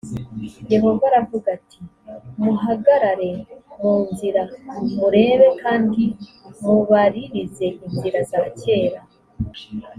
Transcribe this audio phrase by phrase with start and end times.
[0.73, 1.79] yehova aravuga ati
[2.43, 3.29] muhagarare
[3.79, 4.41] mu nzira
[4.97, 6.01] murebe kandi
[6.61, 9.01] mubaririze inzira za kera